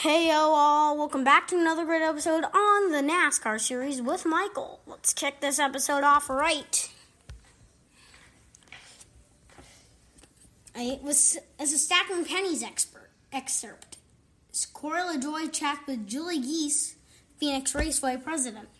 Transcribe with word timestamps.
Hey 0.00 0.28
yo 0.28 0.54
all, 0.54 0.96
welcome 0.96 1.24
back 1.24 1.46
to 1.48 1.60
another 1.60 1.84
great 1.84 2.00
episode 2.00 2.44
on 2.44 2.90
the 2.90 3.02
NASCAR 3.02 3.60
series 3.60 4.00
with 4.00 4.24
Michael. 4.24 4.80
Let's 4.86 5.12
kick 5.12 5.42
this 5.42 5.58
episode 5.58 6.04
off 6.04 6.30
right. 6.30 6.90
It 10.74 11.02
was 11.02 11.36
as 11.58 11.74
a 11.74 11.76
stacking 11.76 12.24
pennies 12.24 12.62
expert 12.62 13.10
excerpt. 13.30 13.98
Corey 14.72 15.02
LaJoie 15.02 15.52
chat 15.52 15.80
with 15.86 16.06
Julie 16.06 16.40
Giese, 16.40 16.94
Phoenix 17.36 17.74
Raceway 17.74 18.16
president. 18.16 18.70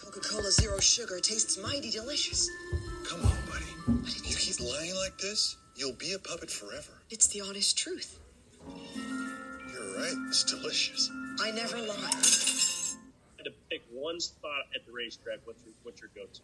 Coca-Cola 0.00 0.52
Zero 0.52 0.78
Sugar 0.78 1.18
tastes 1.18 1.58
mighty 1.58 1.90
delicious. 1.90 2.48
Come 3.04 3.22
on, 3.22 3.36
buddy. 3.50 3.64
You 4.28 4.36
keep 4.36 4.60
lying 4.60 4.94
like 4.94 5.18
this, 5.18 5.56
you'll 5.78 5.92
be 5.92 6.12
a 6.12 6.18
puppet 6.18 6.50
forever. 6.50 7.02
It's 7.08 7.28
the 7.28 7.40
honest 7.40 7.78
truth. 7.78 8.18
You're 8.66 9.96
right, 9.96 10.14
it's 10.28 10.42
delicious. 10.44 11.10
I 11.40 11.52
never 11.52 11.78
lie. 11.78 11.94
had 13.36 13.44
to 13.44 13.52
pick 13.70 13.84
one 13.92 14.18
spot 14.18 14.66
at 14.74 14.84
the 14.84 14.92
racetrack, 14.92 15.38
what's 15.44 15.62
your 15.64 15.74
what's 15.84 16.00
your 16.00 16.10
go-to? 16.14 16.42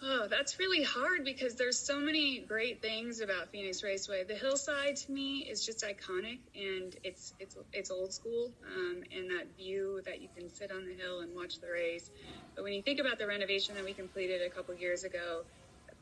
Oh, 0.00 0.28
that's 0.30 0.60
really 0.60 0.84
hard 0.84 1.24
because 1.24 1.56
there's 1.56 1.76
so 1.76 1.98
many 1.98 2.38
great 2.46 2.80
things 2.80 3.20
about 3.20 3.48
Phoenix 3.50 3.82
Raceway. 3.82 4.22
The 4.22 4.34
hillside 4.34 4.94
to 4.94 5.10
me 5.10 5.48
is 5.50 5.66
just 5.66 5.82
iconic, 5.82 6.38
and 6.54 6.94
it's 7.02 7.34
it's 7.40 7.56
it's 7.72 7.90
old 7.90 8.12
school, 8.12 8.52
um, 8.76 9.02
and 9.16 9.28
that 9.30 9.46
view 9.56 10.00
that 10.04 10.20
you 10.20 10.28
can 10.36 10.48
sit 10.54 10.70
on 10.70 10.86
the 10.86 10.94
hill 10.94 11.20
and 11.20 11.34
watch 11.34 11.58
the 11.58 11.68
race. 11.68 12.10
But 12.54 12.62
when 12.62 12.74
you 12.74 12.82
think 12.82 13.00
about 13.00 13.18
the 13.18 13.26
renovation 13.26 13.74
that 13.74 13.84
we 13.84 13.92
completed 13.92 14.40
a 14.42 14.50
couple 14.50 14.74
years 14.74 15.02
ago, 15.02 15.42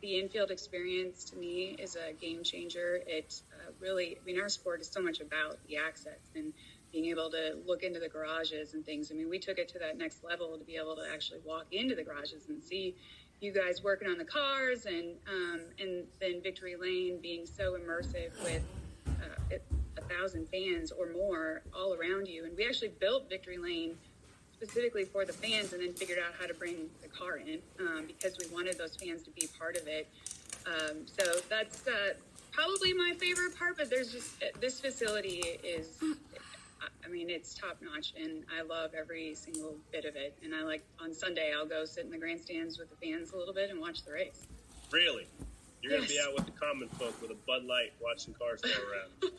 the 0.01 0.19
infield 0.19 0.51
experience 0.51 1.25
to 1.25 1.37
me 1.37 1.77
is 1.79 1.97
a 1.97 2.13
game 2.13 2.43
changer. 2.43 3.01
It 3.07 3.41
uh, 3.53 3.73
really, 3.81 4.19
I 4.21 4.25
mean, 4.25 4.41
our 4.41 4.49
sport 4.49 4.81
is 4.81 4.89
so 4.89 5.01
much 5.01 5.21
about 5.21 5.59
the 5.69 5.77
access 5.77 6.21
and 6.35 6.53
being 6.93 7.07
able 7.07 7.30
to 7.30 7.57
look 7.66 7.83
into 7.83 7.99
the 8.01 8.09
garages 8.09 8.75
and 8.75 8.85
things. 8.85 9.11
I 9.11 9.15
mean, 9.15 9.29
we 9.29 9.38
took 9.38 9.59
it 9.59 9.69
to 9.71 9.79
that 9.80 9.99
next 9.99 10.23
level 10.25 10.57
to 10.59 10.65
be 10.65 10.77
able 10.77 10.97
to 10.97 11.03
actually 11.13 11.41
walk 11.45 11.66
into 11.73 11.95
the 11.95 12.03
garages 12.03 12.49
and 12.49 12.63
see 12.63 12.95
you 13.41 13.53
guys 13.53 13.83
working 13.83 14.09
on 14.09 14.16
the 14.16 14.25
cars 14.25 14.87
and 14.87 15.15
um, 15.29 15.61
and 15.79 16.05
then 16.21 16.41
Victory 16.43 16.75
Lane 16.77 17.19
being 17.21 17.45
so 17.45 17.77
immersive 17.77 18.33
with 18.43 18.63
uh, 19.09 19.57
a 19.99 20.01
thousand 20.03 20.49
fans 20.49 20.91
or 20.91 21.13
more 21.13 21.63
all 21.75 21.95
around 21.95 22.29
you. 22.29 22.45
And 22.45 22.57
we 22.57 22.66
actually 22.66 22.93
built 23.01 23.29
Victory 23.29 23.59
Lane 23.59 23.97
specifically 24.57 25.04
for 25.04 25.24
the 25.24 25.32
fans 25.32 25.73
and 25.73 25.82
then 25.82 25.93
figured 25.93 26.18
out 26.18 26.35
how 26.38 26.46
to 26.46 26.54
bring 26.54 26.88
the 27.02 27.09
car 27.09 27.37
in 27.37 27.60
um, 27.80 28.07
because 28.07 28.37
we 28.38 28.46
wanted 28.54 28.79
those 28.79 28.96
fans 28.96 29.23
to 29.23 29.30
be 29.30 29.48
part 29.59 29.76
of 29.76 29.87
it. 29.87 30.09
Um, 30.66 31.07
so 31.07 31.40
that's 31.48 31.87
uh, 31.87 32.15
probably 32.52 32.93
my 32.93 33.15
favorite 33.18 33.57
part, 33.57 33.76
but 33.76 33.90
there's 33.90 34.13
just 34.13 34.43
this 34.60 34.80
facility 34.80 35.43
is 35.63 36.02
I 37.07 37.09
mean, 37.09 37.30
it's 37.30 37.54
top 37.54 37.79
notch, 37.80 38.15
and 38.21 38.45
I 38.57 38.63
love 38.63 38.90
every 38.98 39.35
single 39.35 39.76
bit 39.93 40.04
of 40.04 40.16
it. 40.16 40.37
And 40.43 40.54
I 40.54 40.63
like 40.63 40.85
on 41.01 41.15
Sunday, 41.15 41.52
I'll 41.57 41.66
go 41.66 41.85
sit 41.85 42.04
in 42.04 42.10
the 42.10 42.18
grandstands 42.18 42.79
with 42.79 42.88
the 42.91 42.96
fans 42.96 43.30
a 43.30 43.37
little 43.37 43.54
bit 43.54 43.70
and 43.70 43.80
watch 43.80 44.04
the 44.04 44.13
race. 44.13 44.46
Really? 44.91 45.26
You're 45.82 45.93
Yes. 45.93 46.01
gonna 46.01 46.09
be 46.09 46.21
out 46.21 46.35
with 46.35 46.46
the 46.46 46.52
common 46.59 46.88
folk 46.91 47.21
with 47.23 47.30
a 47.30 47.35
Bud 47.46 47.65
Light 47.65 47.93
watching 48.01 48.35
cars 48.35 48.60
go 48.60 48.71
around. 48.71 49.10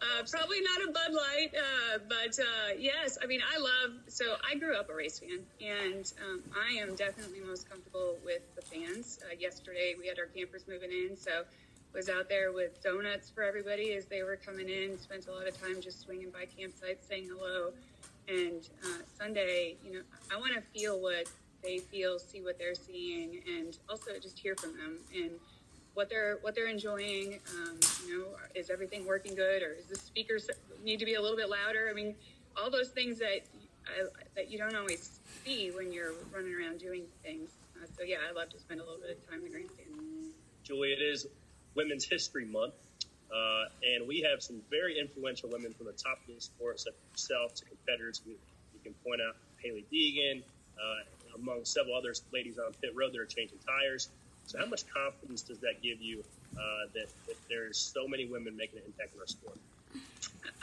Uh, 0.00 0.22
probably 0.30 0.60
not 0.62 0.88
a 0.88 0.90
Bud 0.92 1.12
Light, 1.12 1.50
uh, 1.54 1.98
but 2.08 2.38
uh, 2.40 2.72
yes, 2.78 3.18
I 3.22 3.26
mean, 3.26 3.40
I 3.54 3.58
love. 3.58 3.92
So 4.08 4.36
I 4.48 4.54
grew 4.56 4.74
up 4.74 4.88
a 4.88 4.94
race 4.94 5.18
fan, 5.18 5.40
and 5.60 6.10
um, 6.24 6.42
I 6.56 6.74
am 6.80 6.94
definitely 6.96 7.40
most 7.40 7.68
comfortable 7.68 8.16
with 8.24 8.40
the 8.56 8.62
fans. 8.62 9.18
Uh, 9.22 9.34
yesterday, 9.38 9.94
we 10.00 10.06
had 10.08 10.18
our 10.18 10.26
campers 10.26 10.64
moving 10.66 10.90
in, 10.90 11.16
so 11.16 11.44
was 11.94 12.08
out 12.08 12.28
there 12.28 12.52
with 12.52 12.82
donuts 12.82 13.30
for 13.30 13.42
everybody 13.42 13.92
as 13.94 14.06
they 14.06 14.22
were 14.22 14.36
coming 14.36 14.68
in. 14.68 14.98
Spent 14.98 15.26
a 15.26 15.30
lot 15.30 15.46
of 15.46 15.60
time 15.60 15.80
just 15.80 16.00
swinging 16.00 16.30
by 16.30 16.46
campsites, 16.46 17.06
saying 17.08 17.28
hello. 17.28 17.72
And 18.28 18.66
uh, 18.84 19.02
Sunday, 19.18 19.76
you 19.84 19.92
know, 19.92 20.00
I 20.32 20.38
want 20.38 20.54
to 20.54 20.62
feel 20.78 20.98
what 21.00 21.26
they 21.62 21.78
feel, 21.78 22.18
see 22.18 22.40
what 22.42 22.58
they're 22.58 22.74
seeing, 22.74 23.42
and 23.46 23.76
also 23.88 24.12
just 24.20 24.38
hear 24.38 24.54
from 24.56 24.76
them 24.76 24.98
and 25.14 25.30
what 25.94 26.08
they're 26.08 26.38
what 26.42 26.54
they're 26.54 26.68
enjoying. 26.68 27.40
Um, 27.56 27.78
you 28.06 28.18
know, 28.18 28.26
is 28.54 28.70
everything 28.70 29.06
working 29.06 29.34
good, 29.34 29.62
or 29.62 29.72
is 29.72 29.86
the 29.86 29.96
speakers 29.96 30.48
need 30.84 30.98
to 31.00 31.04
be 31.04 31.14
a 31.14 31.20
little 31.20 31.36
bit 31.36 31.48
louder? 31.50 31.88
I 31.90 31.94
mean, 31.94 32.14
all 32.56 32.70
those 32.70 32.88
things 32.88 33.18
that 33.18 33.40
I, 33.86 34.04
that 34.36 34.50
you 34.50 34.58
don't 34.58 34.76
always 34.76 35.18
see 35.44 35.70
when 35.70 35.92
you're 35.92 36.12
running 36.32 36.54
around 36.54 36.78
doing 36.78 37.04
things. 37.22 37.50
Uh, 37.76 37.86
so 37.96 38.04
yeah, 38.04 38.18
I 38.28 38.32
love 38.32 38.50
to 38.50 38.58
spend 38.58 38.80
a 38.80 38.84
little 38.84 39.00
bit 39.00 39.18
of 39.18 39.28
time 39.28 39.38
in 39.38 39.44
the 39.44 39.50
grandstand. 39.50 39.88
Julie, 40.62 40.92
it 40.92 41.02
is 41.02 41.26
Women's 41.74 42.04
History 42.04 42.44
Month, 42.44 42.74
uh, 43.32 43.64
and 43.82 44.06
we 44.06 44.20
have 44.20 44.42
some 44.42 44.60
very 44.70 44.98
influential 44.98 45.48
women 45.50 45.72
from 45.72 45.86
the 45.86 45.92
top 45.92 46.20
of 46.28 46.34
the 46.34 46.40
sport, 46.40 46.80
such 46.80 46.92
as 46.92 47.22
yourself, 47.22 47.54
to 47.54 47.64
competitors. 47.64 48.20
We, 48.26 48.32
you 48.32 48.80
can 48.82 48.94
point 49.04 49.20
out 49.26 49.36
Hailie 49.62 49.86
Deegan, 49.92 50.42
uh, 50.76 51.04
among 51.40 51.64
several 51.64 51.96
other 51.96 52.14
ladies 52.32 52.58
on 52.58 52.72
pit 52.80 52.92
road 52.94 53.12
that 53.12 53.20
are 53.20 53.26
changing 53.26 53.58
tires. 53.66 54.08
So, 54.46 54.58
how 54.58 54.66
much 54.66 54.84
confidence 54.88 55.42
does 55.42 55.58
that 55.58 55.82
give 55.82 56.00
you 56.00 56.24
uh, 56.56 56.88
that, 56.94 57.08
that 57.26 57.36
there's 57.48 57.76
so 57.76 58.08
many 58.08 58.26
women 58.26 58.56
making 58.56 58.78
an 58.78 58.84
impact 58.86 59.14
in 59.14 59.20
our 59.20 59.26
sport? 59.26 59.58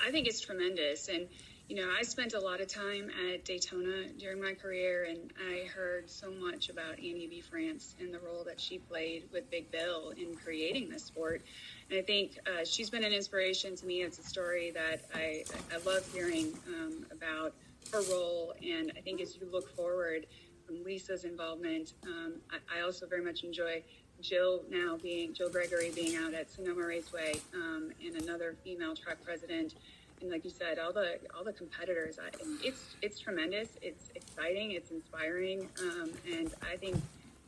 I 0.04 0.12
think 0.12 0.28
it's 0.28 0.42
tremendous. 0.42 1.08
And, 1.08 1.28
you 1.68 1.76
know, 1.76 1.90
I 1.98 2.04
spent 2.04 2.34
a 2.34 2.40
lot 2.40 2.62
of 2.62 2.68
time 2.68 3.12
at 3.32 3.46
Daytona 3.46 4.10
during 4.18 4.42
my 4.42 4.54
career, 4.54 5.06
and 5.10 5.32
I 5.52 5.68
heard 5.68 6.10
so 6.10 6.32
much 6.32 6.70
about 6.70 6.98
Annie 6.98 7.28
B. 7.28 7.42
France 7.42 7.96
and 8.00 8.14
the 8.14 8.20
role 8.20 8.44
that 8.46 8.60
she 8.60 8.80
played 8.80 9.24
with 9.32 9.50
Big 9.50 9.72
Bill 9.72 10.14
in 10.18 10.36
creating 10.36 10.90
this 10.90 11.04
sport. 11.04 11.42
And 11.90 12.00
I 12.00 12.02
think 12.02 12.38
uh, 12.48 12.66
she's 12.66 12.90
been 12.90 13.04
an 13.04 13.14
inspiration 13.14 13.76
to 13.76 13.86
me. 13.86 14.02
It's 14.02 14.20
a 14.20 14.24
story 14.24 14.72
that 14.72 15.02
I, 15.14 15.44
I 15.74 15.78
love 15.86 16.08
hearing 16.14 16.54
um, 16.68 17.06
about 17.12 17.54
her 17.92 18.02
role. 18.12 18.54
And 18.64 18.92
I 18.96 19.02
think 19.02 19.22
as 19.22 19.36
you 19.36 19.48
look 19.52 19.76
forward 19.76 20.26
Lisa's 20.70 21.24
involvement, 21.24 21.94
um, 22.04 22.34
I, 22.50 22.80
I 22.80 22.82
also 22.82 23.06
very 23.08 23.24
much 23.24 23.44
enjoy 23.44 23.84
Jill 24.22 24.64
now 24.70 24.98
being 25.02 25.34
Jill 25.34 25.50
Gregory 25.50 25.92
being 25.92 26.16
out 26.16 26.34
at 26.34 26.50
Sonoma 26.50 26.86
Raceway 26.86 27.36
um, 27.54 27.92
and 28.04 28.22
another 28.22 28.56
female 28.64 28.96
track 28.96 29.18
president. 29.24 29.76
And 30.22 30.32
like 30.32 30.46
you 30.46 30.50
said, 30.50 30.80
all 30.80 30.94
the 30.94 31.20
all 31.36 31.44
the 31.44 31.54
competitors, 31.54 32.18
I, 32.20 32.30
it's 32.64 32.96
it's 33.02 33.20
tremendous. 33.20 33.70
It's 33.82 34.12
exciting. 34.16 34.72
It's 34.72 34.92
inspiring, 34.92 35.68
um, 35.82 36.12
and 36.26 36.54
I 36.62 36.78
think 36.78 36.96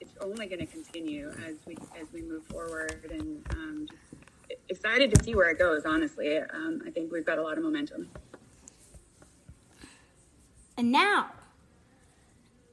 it's 0.02 0.12
only 0.20 0.48
going 0.48 0.60
to 0.60 0.66
continue 0.66 1.30
as 1.48 1.56
we 1.66 1.78
as 2.00 2.12
we 2.14 2.22
move 2.22 2.46
forward. 2.48 3.10
And 3.10 3.46
um, 3.52 3.88
just 3.88 4.62
excited 4.70 5.14
to 5.16 5.24
see 5.24 5.34
where 5.36 5.50
it 5.50 5.58
goes. 5.58 5.86
Honestly, 5.86 6.38
um, 6.38 6.82
I 6.86 6.90
think 6.90 7.12
we've 7.12 7.26
got 7.26 7.38
a 7.38 7.42
lot 7.42 7.58
of 7.58 7.64
momentum. 7.64 8.10
And 10.78 10.92
now, 10.92 11.32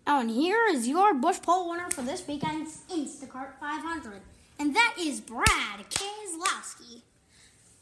oh, 0.06 0.20
and 0.20 0.30
here 0.30 0.66
is 0.68 0.88
your 0.88 1.14
Busch 1.14 1.40
Pole 1.42 1.70
winner 1.70 1.90
for 1.90 2.02
this 2.02 2.26
weekend's 2.26 2.82
Instacart 2.90 3.58
500, 3.60 4.20
and 4.58 4.74
that 4.74 4.94
is 4.98 5.20
Brad 5.20 5.88
Keselowski. 5.90 7.02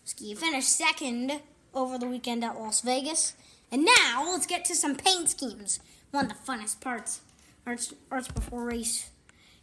Ski 0.05 0.35
finished 0.35 0.77
second 0.77 1.41
over 1.75 1.99
the 1.99 2.07
weekend 2.07 2.45
at 2.45 2.59
Las 2.59 2.81
Vegas. 2.83 3.35
And 3.71 3.87
now 3.87 4.27
let's 4.31 4.47
get 4.47 4.65
to 4.67 4.75
some 4.75 4.97
paint 4.97 5.31
schemes. 5.31 5.81
One 6.11 6.27
of 6.27 6.33
the 6.33 6.53
funnest 6.53 6.81
parts, 6.81 7.23
arts, 7.67 7.95
arts 8.11 8.29
before 8.29 8.65
race. 8.65 9.11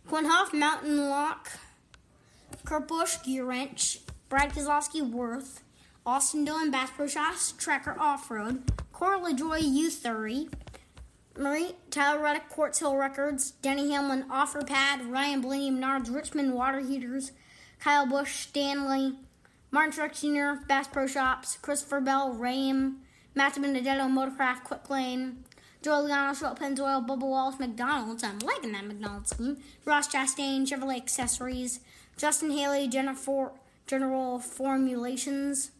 Quin 0.08 0.26
Houff, 0.26 0.52
Mountain 0.52 1.10
Lock, 1.10 1.52
Kurt 2.66 2.88
Busch, 2.88 3.18
Gear 3.24 3.46
Wrench, 3.46 4.00
Brad 4.28 4.54
Keselowski, 4.54 5.08
Worth, 5.08 5.62
Austin 6.06 6.46
Dillon, 6.46 6.72
Bass 6.72 6.90
Pro 6.96 7.06
Shots, 7.06 7.52
Tracker 7.52 7.96
Off 8.00 8.32
Road, 8.32 8.64
Corey 8.92 9.20
LaJoie, 9.20 9.62
U30, 9.62 10.52
Marie 11.40 11.72
Tyler 11.90 12.22
Reddick, 12.22 12.50
Quartz 12.50 12.80
Hill 12.80 12.98
Records, 12.98 13.52
Denny 13.62 13.92
Hamlin, 13.92 14.26
Offer 14.30 14.64
Pad, 14.64 15.06
Ryan 15.06 15.40
Blaney, 15.40 15.72
Menards, 15.72 16.14
Richmond 16.14 16.54
Water 16.54 16.82
Heaters, 16.82 17.32
Kyle 17.80 18.06
Busch, 18.06 18.48
Stanley, 18.48 19.16
Martin 19.72 19.94
Truex 19.94 20.20
Jr., 20.22 20.66
Bass 20.68 20.88
Pro 20.88 21.08
Shops, 21.08 21.58
Christopher 21.62 22.02
Bell, 22.02 22.34
Rame, 22.34 22.98
Matt 23.36 23.56
DiBenedetto, 23.56 24.10
Motorcraft, 24.10 24.66
Quick 24.66 24.90
Lane, 24.90 25.46
Joey 25.82 26.10
Logano, 26.10 26.38
Shell 26.38 26.56
Pennzoil, 26.56 27.08
Bubba 27.08 27.22
Wallace, 27.22 27.58
McDonald's, 27.58 28.24
I'm 28.24 28.40
liking 28.40 28.74
that 28.74 28.86
McDonald's 28.86 29.30
scheme, 29.32 29.58
Ross 29.86 30.14
Chastain, 30.14 30.68
Chevrolet 30.68 30.98
Accessories, 30.98 31.80
Justin 32.18 32.52
Haley, 32.52 32.90
Jennifer, 32.90 33.54
General 33.88 34.40
Formulations, 34.40 35.72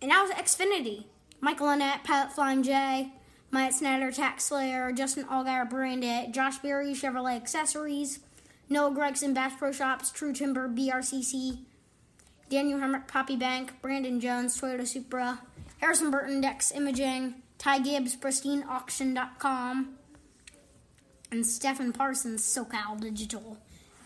and 0.00 0.10
now 0.10 0.28
Xfinity. 0.28 1.06
Michael 1.40 1.66
Annett, 1.66 2.04
Pilot 2.04 2.32
Flying 2.32 2.62
J, 2.62 3.12
Myatt 3.54 3.74
Snider, 3.74 4.10
Tax 4.10 4.46
Slayer, 4.46 4.90
Justin 4.90 5.26
Allgaier, 5.26 5.70
Brandit, 5.70 6.32
Josh 6.32 6.58
Berry, 6.58 6.92
Chevrolet 6.92 7.36
Accessories, 7.36 8.18
Noah 8.68 8.90
Gragson, 8.90 9.32
Bass 9.32 9.52
Pro 9.56 9.70
Shops, 9.70 10.10
True 10.10 10.32
Timber, 10.32 10.68
BRCC, 10.68 11.58
Daniel 12.50 12.80
Hemric, 12.80 13.06
Poppy 13.06 13.36
Bank, 13.36 13.80
Brandon 13.80 14.18
Jones, 14.18 14.60
Toyota 14.60 14.84
Supra, 14.84 15.40
Harrison 15.78 16.10
Burton, 16.10 16.40
Dex 16.40 16.72
Imaging, 16.72 17.34
Ty 17.58 17.78
Gibbs, 17.78 18.16
PristineAuction.com, 18.16 19.98
and 21.30 21.46
Stephen 21.46 21.92
Parsons, 21.92 22.42
SoCal 22.42 23.00
Digital. 23.00 23.58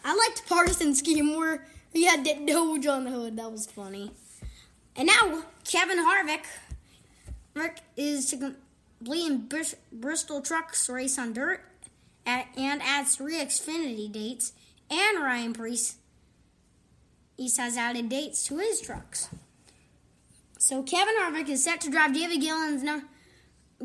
I 0.05 0.15
liked 0.15 0.47
Parsons' 0.47 0.99
scheme 0.99 1.35
where 1.35 1.65
He 1.95 2.05
had 2.05 2.23
that 2.27 2.45
Doge 2.45 2.87
on 2.87 3.05
the 3.05 3.11
hood. 3.11 3.39
That 3.39 3.51
was 3.51 3.65
funny. 3.65 4.13
And 4.95 5.07
now 5.07 5.45
Kevin 5.65 6.05
Harvick 6.05 6.45
Rick 7.55 7.81
is 7.97 8.29
to 8.31 8.55
in 9.07 9.47
Bris- 9.47 9.77
Bristol 9.93 10.41
Trucks 10.41 10.89
race 10.89 11.19
on 11.19 11.33
dirt 11.33 11.61
at, 12.27 12.47
and 12.57 12.83
adds 12.83 13.17
three 13.17 13.37
Xfinity 13.37 14.11
dates. 14.11 14.53
And 14.91 15.23
Ryan 15.23 15.53
Preece 15.53 15.97
East 17.37 17.59
has 17.59 17.77
added 17.77 18.09
dates 18.09 18.47
to 18.49 18.59
his 18.59 18.81
trucks. 18.81 19.29
So 20.59 20.83
Kevin 20.83 21.15
Harvick 21.21 21.49
is 21.49 21.63
set 21.63 21.81
to 21.83 21.91
drive 21.91 22.13
David 22.13 22.41
Gilliland's 22.41 22.83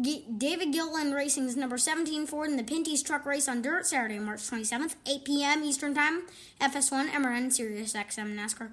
G- 0.02 0.26
David 0.38 0.74
Gilliland 0.74 1.14
Racing's 1.14 1.56
number 1.56 1.78
17 1.78 2.26
Ford 2.26 2.50
in 2.50 2.58
the 2.58 2.64
Pinty's 2.64 3.04
Truck 3.04 3.28
Race 3.28 3.48
on 3.48 3.62
dirt 3.62 3.86
Saturday, 3.86 4.18
March 4.18 4.40
27th, 4.40 4.96
8 5.06 5.24
p.m. 5.24 5.64
Eastern 5.64 5.94
Time, 5.94 6.24
FS1, 6.60 7.10
MRN, 7.12 7.54
Sirius 7.54 7.94
XM, 7.94 8.36
NASCAR 8.36 8.72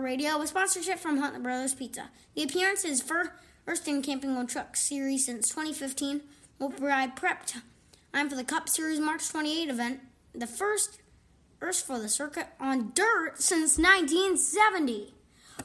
radio 0.00 0.38
with 0.38 0.48
sponsorship 0.48 0.98
from 0.98 1.18
Huntley 1.18 1.40
Brothers 1.40 1.74
Pizza. 1.74 2.08
The 2.36 2.44
appearance 2.44 2.84
is 2.84 3.02
first 3.64 3.88
in 3.88 4.02
Camping 4.02 4.36
on 4.36 4.46
Truck 4.46 4.76
Series 4.76 5.26
since 5.26 5.48
2015. 5.48 6.20
Will 6.58 6.70
provide 6.70 7.16
prep 7.16 7.46
time 7.46 8.28
for 8.28 8.36
the 8.36 8.44
Cup 8.44 8.68
Series 8.68 9.00
March 9.00 9.28
28 9.28 9.68
event, 9.68 10.00
the 10.34 10.46
first 10.46 11.00
first 11.58 11.86
for 11.86 11.98
the 11.98 12.08
circuit 12.08 12.46
on 12.60 12.92
dirt 12.94 13.40
since 13.40 13.78
1970. 13.78 15.14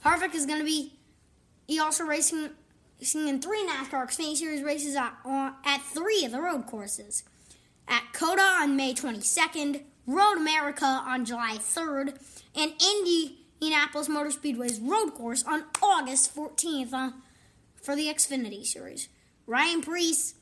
Harvick 0.04 0.34
is 0.34 0.46
going 0.46 0.60
to 0.60 0.66
be 0.66 0.94
he 1.68 1.80
also 1.80 2.04
racing 2.04 2.50
racing 3.00 3.28
in 3.28 3.42
three 3.42 3.66
NASCAR 3.68 4.07
Xfinity 4.07 4.36
Series 4.36 4.63
races 4.63 4.96
at, 4.96 5.13
at 5.66 5.81
three 5.81 6.25
of 6.25 6.31
the 6.31 6.42
road 6.42 6.66
courses. 6.66 7.24
At 7.88 8.04
COTA 8.13 8.42
on 8.42 8.75
May 8.75 8.94
22nd, 8.94 9.84
Road 10.06 10.38
America 10.38 10.86
on 10.86 11.25
July 11.25 11.57
3rd, 11.60 12.19
and 12.56 12.74
Indianapolis 13.60 14.10
Motor 14.10 14.31
Speedway's 14.31 14.80
road 14.80 15.12
course 15.12 15.44
on 15.44 15.66
August 15.81 16.36
14th 16.36 16.94
uh, 16.94 17.12
for 17.89 17.95
the 17.95 18.06
Xfinity 18.06 18.63
Series. 18.63 19.09
Ryan 19.47 19.81
Preece 19.81 20.36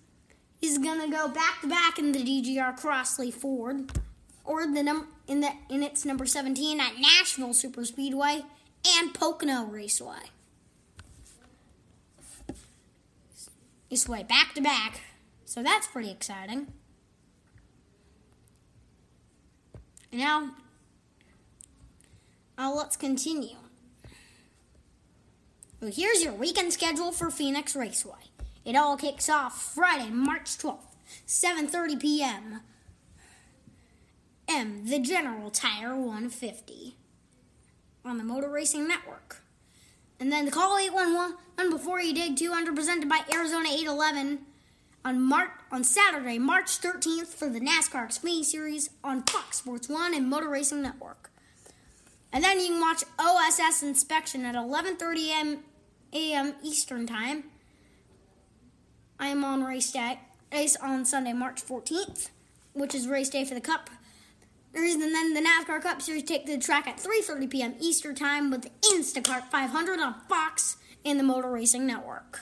is 0.61 0.77
to 0.99 1.07
go 1.09 1.29
back 1.29 1.61
to 1.61 1.67
back 1.69 1.97
in 1.97 2.11
the 2.11 2.19
DGR 2.19 2.77
Crosley 2.77 3.33
Ford 3.33 3.89
or 4.44 4.67
the 4.67 4.83
num- 4.83 5.07
in 5.29 5.39
the 5.39 5.51
in 5.69 5.81
its 5.81 6.03
number 6.03 6.25
17 6.25 6.81
at 6.81 6.99
Nashville 6.99 7.53
Super 7.53 7.85
Speedway 7.85 8.41
and 8.85 9.13
Pocono 9.13 9.63
Raceway. 9.63 10.29
This 13.89 14.09
way 14.09 14.23
back 14.23 14.53
to 14.55 14.61
back. 14.61 14.99
So 15.45 15.63
that's 15.63 15.88
pretty 15.88 16.11
exciting. 16.11 16.67
Now 20.11 20.49
now 22.57 22.73
let's 22.73 22.97
continue. 22.97 23.55
Well, 25.79 25.91
here's 25.94 26.24
your 26.24 26.33
weekend 26.33 26.74
schedule 26.74 27.12
for 27.12 27.29
Phoenix 27.29 27.75
Raceway. 27.75 28.31
It 28.65 28.75
all 28.75 28.97
kicks 28.97 29.29
off 29.29 29.75
Friday, 29.75 30.09
March 30.09 30.57
12th, 30.57 30.95
7:30 31.27 32.00
p.m. 32.00 32.62
M, 34.47 34.88
the 34.88 34.97
General 34.97 35.51
Tire 35.51 35.95
150 35.95 36.95
on 38.03 38.18
the 38.18 38.24
Motor 38.24 38.50
Racing 38.50 38.88
Network. 38.88 39.44
And 40.19 40.31
then 40.31 40.45
the 40.45 40.51
Call 40.51 40.79
811 40.79 41.69
Before 41.69 42.01
You 42.01 42.12
Dig 42.12 42.38
200 42.38 42.75
presented 42.75 43.07
by 43.07 43.21
Arizona 43.31 43.69
811 43.69 44.39
on 45.06 45.21
March 45.21 45.51
on 45.71 45.83
Saturday, 45.83 46.39
March 46.39 46.81
13th 46.81 47.27
for 47.27 47.50
the 47.50 47.59
NASCAR 47.59 48.07
Xfinity 48.07 48.44
Series 48.44 48.89
on 49.03 49.21
Fox 49.21 49.57
Sports 49.57 49.88
1 49.88 50.15
and 50.15 50.27
Motor 50.27 50.50
Racing 50.50 50.81
Network. 50.81 51.30
And 52.31 52.44
then 52.44 52.59
you 52.59 52.68
can 52.68 52.81
watch 52.81 53.03
OSS 53.18 53.83
Inspection 53.83 54.45
at 54.45 54.56
11:30 54.56 55.59
a.m. 56.13 56.53
Eastern 56.63 57.07
Time. 57.07 57.45
I 59.19 59.27
am 59.27 59.44
on 59.44 59.63
race 59.63 59.91
day 59.91 60.19
race 60.51 60.75
on 60.77 61.06
Sunday, 61.06 61.33
March 61.33 61.63
14th, 61.63 62.29
which 62.74 62.94
is 62.94 63.07
race 63.07 63.29
day 63.29 63.45
for 63.45 63.53
the 63.53 63.62
Cup 63.62 63.89
and 64.77 65.01
then 65.01 65.33
the 65.33 65.41
NASCAR 65.41 65.81
Cup 65.81 66.01
Series 66.01 66.24
take 66.24 66.45
the 66.45 66.57
track 66.57 66.88
at 66.88 66.97
3:30 66.97 67.50
p.m. 67.50 67.75
Eastern 67.79 68.15
Time 68.15 68.51
with 68.51 68.62
the 68.63 68.71
Instacart 68.94 69.50
500 69.50 70.00
on 70.00 70.15
Fox 70.30 70.77
and 71.03 71.19
the 71.19 71.23
Motor 71.23 71.50
Racing 71.50 71.85
Network. 71.88 72.41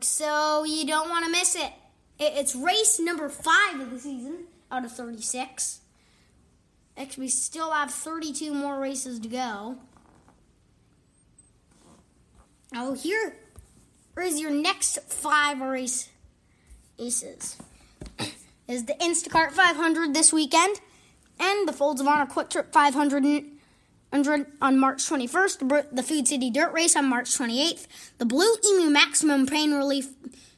So 0.00 0.64
you 0.64 0.86
don't 0.86 1.08
want 1.08 1.24
to 1.24 1.30
miss 1.30 1.56
it. 1.56 1.72
It's 2.18 2.54
race 2.54 3.00
number 3.00 3.30
five 3.30 3.80
of 3.80 3.90
the 3.90 3.98
season 3.98 4.44
out 4.70 4.84
of 4.84 4.92
36. 4.92 5.80
Actually, 6.96 7.24
we 7.24 7.28
still 7.28 7.70
have 7.70 7.90
32 7.90 8.52
more 8.52 8.80
races 8.80 9.20
to 9.20 9.28
go. 9.28 9.76
Oh, 12.74 12.94
here 12.94 13.36
is 14.20 14.40
your 14.40 14.50
next 14.50 15.00
five 15.10 15.60
race 15.60 16.08
aces 16.98 17.56
is 18.68 18.84
the 18.86 18.94
Instacart 18.94 19.52
500 19.52 20.12
this 20.12 20.32
weekend, 20.32 20.80
and 21.38 21.68
the 21.68 21.72
Folds 21.72 22.00
of 22.00 22.08
Honor 22.08 22.26
QuikTrip 22.26 22.72
500 22.72 23.44
on 24.60 24.78
March 24.78 25.08
21st, 25.08 25.94
the 25.94 26.02
Food 26.02 26.26
City 26.26 26.50
Dirt 26.50 26.72
Race 26.72 26.96
on 26.96 27.06
March 27.06 27.30
28th, 27.30 27.86
the 28.18 28.26
Blue 28.26 28.56
Emu 28.68 28.90
Maximum 28.90 29.46
Pain 29.46 29.72
Relief 29.72 30.08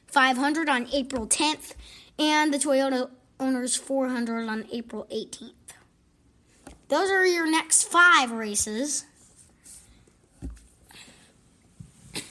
500 0.07 0.67
on 0.67 0.87
April 0.91 1.27
10th, 1.27 1.73
and 2.17 2.53
the 2.53 2.57
Toyota 2.57 3.09
Owners 3.41 3.75
400 3.75 4.47
on 4.47 4.67
April 4.71 5.07
18th. 5.11 5.53
Those 6.89 7.09
are 7.09 7.25
your 7.25 7.49
next 7.49 7.85
five 7.85 8.31
races. 8.31 9.05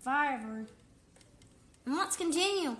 Five. 0.00 0.42
And 0.42 0.66
let's 1.86 2.16
continue. 2.16 2.76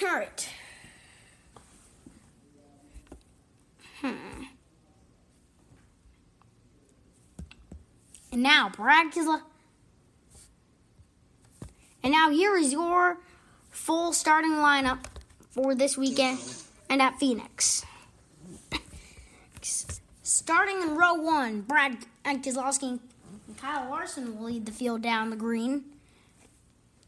All 0.00 0.08
right. 0.14 0.48
Hmm. 4.00 4.44
And 8.30 8.44
now, 8.44 8.68
Bragula. 8.68 9.42
And 12.02 12.12
now 12.12 12.30
here 12.30 12.56
is 12.56 12.72
your 12.72 13.18
full 13.70 14.12
starting 14.12 14.52
lineup 14.52 14.98
for 15.50 15.74
this 15.74 15.96
weekend 15.96 16.38
and 16.88 17.02
at 17.02 17.18
Phoenix. 17.18 17.84
Starting 20.22 20.82
in 20.82 20.96
row 20.96 21.14
one, 21.14 21.62
Brad 21.62 21.98
Keselowski 22.24 22.82
and 22.82 23.00
Kyle 23.56 23.90
Larson 23.90 24.38
will 24.38 24.46
lead 24.46 24.66
the 24.66 24.72
field 24.72 25.02
down 25.02 25.30
the 25.30 25.36
green. 25.36 25.84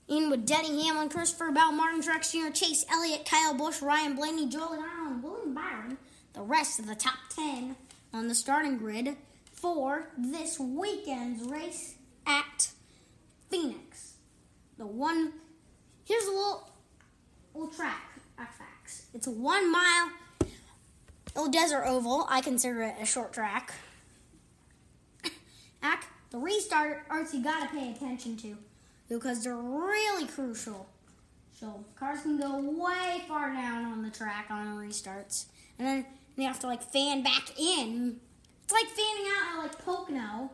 In 0.08 0.28
with 0.28 0.44
Denny 0.44 0.84
Hamlin, 0.84 1.08
Christopher 1.08 1.52
Bell, 1.52 1.70
Martin 1.70 2.02
Truex 2.02 2.32
Jr., 2.32 2.52
Chase 2.52 2.84
Elliott, 2.90 3.24
Kyle 3.24 3.54
Busch, 3.54 3.80
Ryan 3.80 4.16
Blaney, 4.16 4.48
Joey 4.48 4.78
Logano, 4.78 5.12
and 5.12 5.22
William 5.22 5.54
Byron. 5.54 5.98
The 6.32 6.42
rest 6.42 6.80
of 6.80 6.86
the 6.86 6.96
top 6.96 7.18
10 7.36 7.76
on 8.12 8.26
the 8.26 8.34
starting 8.34 8.76
grid 8.76 9.16
for 9.52 10.08
this 10.18 10.58
weekend's 10.58 11.44
race 11.44 11.94
at 12.26 12.70
Phoenix. 13.48 14.09
The 14.80 14.86
one, 14.86 15.34
here's 16.06 16.24
a 16.24 16.30
little, 16.30 16.72
little 17.54 17.68
track 17.68 18.18
facts. 18.38 19.02
It's 19.12 19.26
a 19.26 19.30
one 19.30 19.70
mile 19.70 20.10
little 21.36 21.50
desert 21.50 21.84
oval. 21.84 22.26
I 22.30 22.40
consider 22.40 22.80
it 22.84 22.94
a 22.98 23.04
short 23.04 23.34
track. 23.34 23.74
Act, 25.82 26.06
the 26.30 26.38
restarts 26.38 27.34
you 27.34 27.44
gotta 27.44 27.66
pay 27.66 27.90
attention 27.90 28.38
to 28.38 28.56
because 29.10 29.44
they're 29.44 29.54
really 29.54 30.26
crucial. 30.26 30.88
So 31.58 31.84
cars 31.94 32.22
can 32.22 32.40
go 32.40 32.58
way 32.58 33.20
far 33.28 33.52
down 33.52 33.84
on 33.84 34.02
the 34.02 34.08
track 34.08 34.46
on 34.48 34.78
the 34.78 34.82
restarts, 34.82 35.44
and 35.78 35.86
then 35.86 36.06
they 36.36 36.44
have 36.44 36.58
to 36.60 36.66
like 36.66 36.82
fan 36.82 37.22
back 37.22 37.58
in. 37.58 38.18
It's 38.64 38.72
like 38.72 38.86
fanning 38.86 39.30
out 39.36 39.58
at 39.58 39.62
like 39.64 39.84
Pocono. 39.84 40.52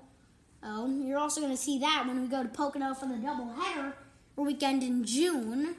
Oh, 0.65 0.89
you're 1.01 1.21
also 1.21 1.47
to 1.47 1.57
see 1.57 1.79
that 1.79 2.07
when 2.09 2.21
we 2.23 2.27
go 2.27 2.43
to 2.43 2.49
Pocono 2.49 2.93
for 2.93 3.07
the 3.07 3.19
double 3.19 3.53
header 3.53 3.95
weekend 4.43 4.83
in 4.83 5.05
June. 5.05 5.75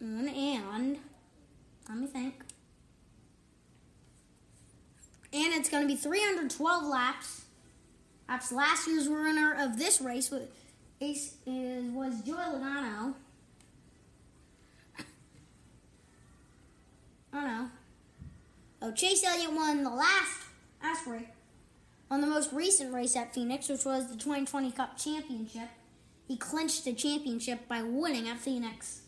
And 0.00 0.98
let 1.88 1.98
me 1.98 2.06
think. 2.06 2.34
And 5.32 5.54
it's 5.54 5.68
going 5.68 5.82
to 5.82 5.88
be 5.88 5.96
312 5.96 6.84
laps 6.84 7.42
Perhaps 8.32 8.52
last 8.52 8.88
year's 8.88 9.10
winner 9.10 9.54
of 9.58 9.78
this 9.78 10.00
race 10.00 10.30
was, 10.30 10.44
is, 11.00 11.34
was 11.44 12.22
Joey 12.22 12.36
Logano. 12.36 13.14
Oh 17.34 17.40
no. 17.40 17.70
Oh, 18.80 18.92
Chase 18.92 19.22
Elliott 19.22 19.52
won 19.52 19.84
the 19.84 19.90
last 19.90 20.44
last 20.82 21.06
race 21.06 21.26
on 22.12 22.20
the 22.20 22.26
most 22.26 22.52
recent 22.52 22.92
race 22.92 23.16
at 23.16 23.32
Phoenix, 23.32 23.70
which 23.70 23.86
was 23.86 24.08
the 24.08 24.16
2020 24.18 24.70
Cup 24.72 24.98
Championship. 24.98 25.70
He 26.28 26.36
clinched 26.36 26.84
the 26.84 26.92
championship 26.92 27.66
by 27.66 27.82
winning 27.82 28.28
at 28.28 28.36
Phoenix. 28.38 29.00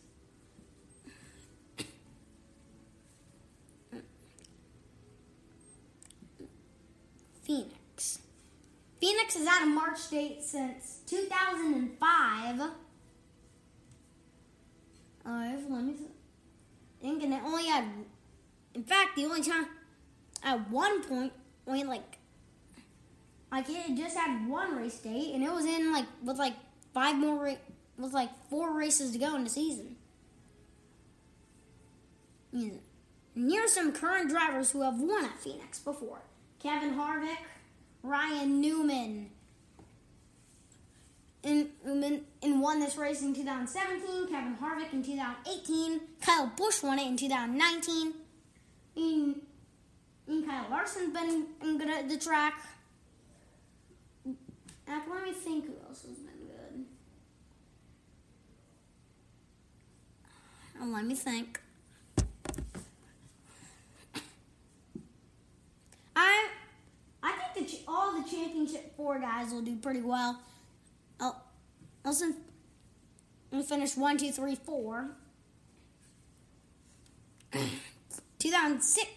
Phoenix. 7.43 8.19
Phoenix 8.99 9.35
has 9.35 9.47
had 9.47 9.61
a 9.65 9.67
March 9.67 10.09
date 10.09 10.41
since 10.41 11.01
2005. 11.05 12.59
Uh, 12.59 12.69
let 15.27 15.83
me 15.83 15.93
think, 16.99 17.23
and 17.23 17.33
it 17.35 17.41
only 17.45 17.67
had. 17.67 17.85
In 18.73 18.83
fact, 18.83 19.15
the 19.15 19.25
only 19.25 19.43
time 19.43 19.67
at 20.41 20.71
one 20.71 21.03
point, 21.03 21.33
only 21.67 21.83
like, 21.83 22.17
like 23.51 23.69
it 23.69 23.95
just 23.95 24.17
had 24.17 24.47
one 24.47 24.75
race 24.75 24.97
date, 24.99 25.33
and 25.33 25.43
it 25.43 25.51
was 25.51 25.65
in 25.65 25.91
like 25.93 26.05
with 26.23 26.37
like 26.37 26.53
five 26.93 27.17
more, 27.17 27.43
ra- 27.43 27.55
with 27.97 28.13
like 28.13 28.29
four 28.49 28.73
races 28.73 29.11
to 29.11 29.17
go 29.17 29.35
in 29.35 29.43
the 29.43 29.49
season. 29.49 29.95
Yeah. 32.51 32.71
And 33.35 33.51
here's 33.51 33.73
some 33.73 33.91
current 33.91 34.29
drivers 34.29 34.71
who 34.71 34.81
have 34.81 34.99
won 34.99 35.25
at 35.25 35.39
Phoenix 35.39 35.79
before: 35.79 36.21
Kevin 36.59 36.95
Harvick, 36.95 37.37
Ryan 38.03 38.61
Newman. 38.61 39.29
And, 41.43 41.69
and, 42.41 42.59
won 42.59 42.79
this 42.79 42.97
race 42.97 43.21
in 43.21 43.35
2017. 43.35 44.29
Kevin 44.29 44.57
Harvick 44.57 44.91
in 44.93 45.03
2018. 45.03 46.01
Kyle 46.19 46.51
Busch 46.57 46.81
won 46.81 46.97
it 46.97 47.05
in 47.05 47.17
2019. 47.17 48.13
And, 48.95 49.41
and 50.27 50.47
Kyle 50.47 50.65
Larson's 50.71 51.13
been 51.13 51.45
good 51.77 51.87
at 51.87 52.09
the 52.09 52.17
track. 52.17 52.59
Uh, 54.87 54.99
let 55.09 55.23
me 55.23 55.33
think 55.33 55.65
who 55.65 55.73
else 55.87 56.03
has 56.03 56.17
been 56.17 56.47
good. 56.47 56.85
Uh, 60.81 60.85
let 60.85 61.05
me 61.05 61.15
think. 61.15 61.59
I 66.15 66.49
I 67.23 67.31
think 67.53 67.69
that 67.69 67.79
all 67.87 68.21
the 68.21 68.29
championship 68.29 68.95
four 68.95 69.19
guys 69.19 69.51
will 69.51 69.61
do 69.61 69.75
pretty 69.77 70.01
well. 70.01 70.39
Oh, 71.19 71.35
we 73.51 73.63
finished 73.63 73.97
one, 73.97 74.17
two, 74.17 74.31
three, 74.31 74.55
four. 74.55 75.09
2006. 78.39 79.07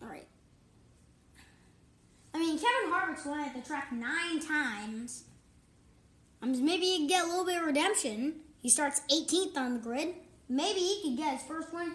All 0.00 0.08
right. 0.08 0.26
I 2.34 2.38
Harvick's 3.12 3.26
won 3.26 3.40
at 3.40 3.54
the 3.54 3.60
track 3.60 3.92
nine 3.92 4.40
times. 4.40 5.24
Um, 6.42 6.64
maybe 6.64 6.84
he 6.84 7.00
could 7.00 7.08
get 7.08 7.24
a 7.24 7.28
little 7.28 7.44
bit 7.44 7.58
of 7.58 7.66
redemption. 7.66 8.36
He 8.62 8.70
starts 8.70 9.02
18th 9.10 9.56
on 9.56 9.74
the 9.74 9.80
grid. 9.80 10.14
Maybe 10.48 10.80
he 10.80 11.02
could 11.02 11.18
get 11.18 11.34
his 11.34 11.42
first 11.42 11.72
win 11.72 11.92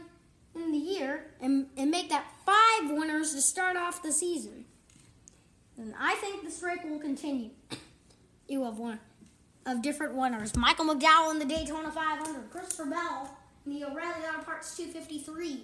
in 0.55 0.71
the 0.71 0.77
year 0.77 1.25
and, 1.41 1.67
and 1.75 1.89
make 1.91 2.09
that 2.09 2.25
five 2.45 2.91
winners 2.91 3.33
to 3.33 3.41
start 3.41 3.77
off 3.77 4.03
the 4.03 4.11
season. 4.11 4.65
And 5.77 5.93
I 5.99 6.15
think 6.15 6.43
the 6.43 6.51
streak 6.51 6.83
will 6.83 6.99
continue. 6.99 7.49
You 8.49 8.63
have 8.63 8.79
one 8.79 9.01
of 9.65 9.81
different 9.81 10.15
winners. 10.15 10.55
Michael 10.55 10.85
McDowell 10.85 11.31
in 11.31 11.39
the 11.39 11.43
Daytona 11.43 11.91
500. 11.91 12.49
Christopher 12.49 12.85
Bell 12.85 13.37
in 13.65 13.73
the 13.73 13.83
O'Reilly 13.83 14.23
Auto 14.25 14.41
Parts 14.41 14.77
253. 14.77 15.63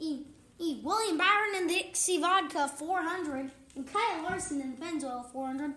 E, 0.00 0.22
e, 0.58 0.80
William 0.82 1.16
Byron 1.16 1.54
in 1.58 1.68
the 1.68 1.74
Dixie 1.74 2.18
Vodka 2.18 2.66
400. 2.66 3.52
And 3.78 3.86
Kyle 3.86 4.24
Larson 4.24 4.60
in 4.60 4.72
the 4.72 4.76
Pennzoil 4.84 5.24
400. 5.30 5.72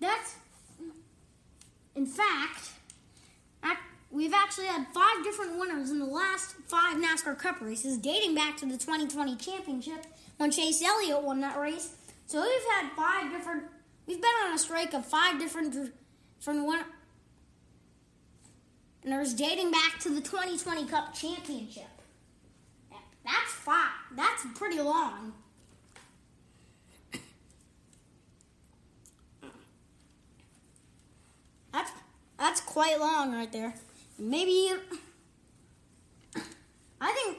That's, 0.00 0.36
in 1.94 2.06
fact, 2.06 2.70
ac- 3.62 3.76
we've 4.10 4.32
actually 4.32 4.68
had 4.68 4.86
five 4.94 5.22
different 5.22 5.58
winners 5.60 5.90
in 5.90 5.98
the 5.98 6.06
last 6.06 6.54
five 6.66 6.96
NASCAR 6.96 7.38
Cup 7.38 7.60
races, 7.60 7.98
dating 7.98 8.34
back 8.34 8.56
to 8.56 8.64
the 8.64 8.78
2020 8.78 9.36
championship 9.36 10.06
when 10.38 10.50
Chase 10.50 10.82
Elliott 10.82 11.22
won 11.22 11.42
that 11.42 11.60
race. 11.60 11.94
So 12.24 12.40
we've 12.40 12.70
had 12.80 12.90
five 12.96 13.30
different. 13.30 13.64
We've 14.06 14.22
been 14.22 14.30
on 14.46 14.54
a 14.54 14.58
streak 14.58 14.94
of 14.94 15.04
five 15.04 15.38
different. 15.38 15.74
And 15.74 15.92
there's 19.04 19.34
dating 19.34 19.72
back 19.72 19.98
to 20.00 20.08
the 20.08 20.22
2020 20.22 20.86
Cup 20.86 21.12
championship. 21.14 21.84
That's 22.90 23.52
five. 23.52 23.90
That's 24.16 24.46
pretty 24.54 24.80
long. 24.80 25.34
That's 31.72 31.90
that's 32.42 32.60
quite 32.60 32.98
long 32.98 33.32
right 33.32 33.52
there. 33.52 33.72
Maybe 34.18 34.72
I 37.00 37.12
think 37.12 37.38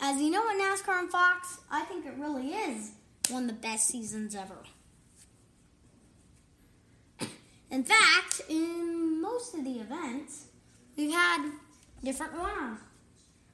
as 0.00 0.18
you 0.18 0.30
know 0.30 0.48
in 0.50 0.58
NASCAR 0.58 0.98
and 0.98 1.10
Fox, 1.10 1.58
I 1.70 1.82
think 1.82 2.06
it 2.06 2.14
really 2.16 2.54
is 2.54 2.92
one 3.28 3.42
of 3.42 3.48
the 3.48 3.54
best 3.54 3.88
seasons 3.88 4.34
ever. 4.34 4.56
In 7.70 7.84
fact, 7.84 8.40
in 8.48 9.20
most 9.20 9.54
of 9.54 9.62
the 9.62 9.80
events, 9.80 10.46
we've 10.96 11.12
had 11.12 11.50
different 12.02 12.32
runners. 12.32 12.78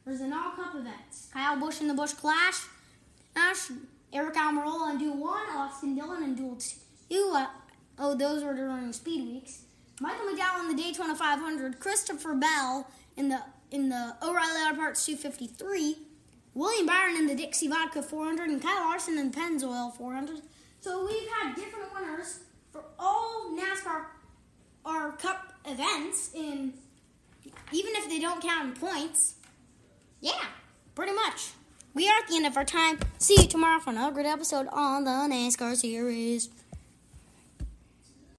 There's 0.05 0.21
an 0.21 0.33
all 0.33 0.53
cup 0.53 0.77
events. 0.77 1.31
Kyle 1.33 1.59
Busch 1.59 1.81
in 1.81 1.89
the 1.89 1.95
Busch 1.95 2.13
Clash, 2.13 2.67
Ash, 3.35 3.71
Aric 4.13 4.35
Almirola 4.35 4.93
in 4.93 4.99
Duel 4.99 5.17
1, 5.17 5.57
Austin 5.57 5.97
Dillon 5.97 6.23
in 6.23 6.35
Duel 6.37 6.59
2. 7.11 7.33
Uh, 7.35 7.47
oh, 7.99 8.15
those 8.15 8.45
were 8.45 8.55
during 8.55 8.93
speed 8.93 9.27
weeks. 9.27 9.63
Michael 10.03 10.27
McDowell 10.27 10.69
in 10.69 10.77
the 10.77 10.83
Daytona 10.83 11.15
500, 11.15 11.79
Christopher 11.79 12.35
Bell 12.35 12.89
in 13.17 13.29
the 13.29 13.41
in 13.71 13.89
the 13.89 14.17
O'Reilly 14.21 14.61
Auto 14.67 14.75
Parts 14.75 15.07
253, 15.07 15.97
William 16.55 16.87
Byron 16.87 17.17
in 17.17 17.29
the 17.29 17.37
Dixie 17.37 17.69
Vodka 17.69 18.03
400, 18.03 18.51
and 18.51 18.61
Kyle 18.61 18.81
Larson 18.81 19.17
in 19.17 19.31
the 19.31 19.39
Pennzoil 19.39 19.97
400. 19.97 20.43
So 20.81 21.07
we've 21.07 21.29
had 21.31 21.55
different 21.55 21.95
winners 21.95 22.41
for 22.73 22.83
all 22.99 23.53
NASCAR 23.57 24.07
or 24.85 25.13
Cup 25.13 25.55
events, 25.67 26.33
in 26.35 26.73
even 27.71 27.93
if 27.95 28.09
they 28.09 28.19
don't 28.19 28.43
count 28.43 28.65
in 28.65 28.73
points. 28.73 29.37
Yeah, 30.21 30.47
pretty 30.97 31.13
much. 31.13 31.53
We 31.95 32.09
are 32.09 32.19
at 32.19 32.27
the 32.27 32.35
end 32.35 32.47
of 32.47 32.57
our 32.57 32.65
time. 32.65 32.99
See 33.19 33.41
you 33.41 33.47
tomorrow 33.47 33.79
for 33.79 33.91
another 33.91 34.13
great 34.13 34.27
episode 34.27 34.67
on 34.73 35.05
the 35.05 35.11
NASCAR 35.11 35.77
series. 35.77 36.49